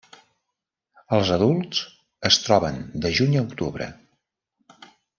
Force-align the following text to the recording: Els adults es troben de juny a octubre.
Els 1.17 1.29
adults 1.35 1.83
es 2.31 2.41
troben 2.47 2.83
de 3.05 3.15
juny 3.21 3.39
a 3.39 3.47
octubre. 3.49 3.93